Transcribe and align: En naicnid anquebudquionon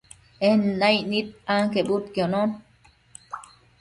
En 0.47 0.61
naicnid 0.79 1.27
anquebudquionon 1.55 2.49